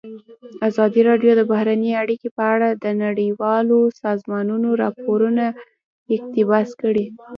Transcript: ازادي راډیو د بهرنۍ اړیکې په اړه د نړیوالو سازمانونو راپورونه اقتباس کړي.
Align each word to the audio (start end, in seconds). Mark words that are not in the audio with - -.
ازادي 0.69 1.01
راډیو 1.09 1.31
د 1.35 1.41
بهرنۍ 1.51 1.91
اړیکې 2.01 2.29
په 2.37 2.43
اړه 2.53 2.69
د 2.83 2.85
نړیوالو 3.03 3.79
سازمانونو 4.03 4.69
راپورونه 4.83 5.43
اقتباس 6.15 6.69
کړي. 6.81 7.05